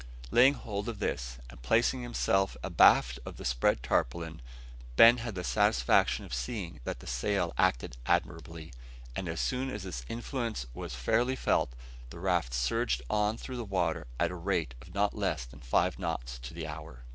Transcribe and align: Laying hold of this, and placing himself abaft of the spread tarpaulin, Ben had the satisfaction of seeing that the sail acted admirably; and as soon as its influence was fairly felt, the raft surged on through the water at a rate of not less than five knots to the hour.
Laying 0.31 0.55
hold 0.55 0.89
of 0.89 0.97
this, 0.97 1.37
and 1.51 1.61
placing 1.61 2.01
himself 2.01 2.57
abaft 2.63 3.19
of 3.23 3.37
the 3.37 3.45
spread 3.45 3.83
tarpaulin, 3.83 4.41
Ben 4.95 5.17
had 5.17 5.35
the 5.35 5.43
satisfaction 5.43 6.25
of 6.25 6.33
seeing 6.33 6.79
that 6.85 7.01
the 7.01 7.05
sail 7.05 7.53
acted 7.55 7.97
admirably; 8.07 8.73
and 9.15 9.29
as 9.29 9.39
soon 9.39 9.69
as 9.69 9.85
its 9.85 10.03
influence 10.09 10.65
was 10.73 10.95
fairly 10.95 11.35
felt, 11.35 11.69
the 12.09 12.17
raft 12.17 12.51
surged 12.51 13.03
on 13.11 13.37
through 13.37 13.57
the 13.57 13.63
water 13.63 14.07
at 14.19 14.31
a 14.31 14.35
rate 14.35 14.73
of 14.81 14.95
not 14.95 15.13
less 15.15 15.45
than 15.45 15.59
five 15.59 15.99
knots 15.99 16.39
to 16.39 16.55
the 16.55 16.65
hour. 16.65 17.03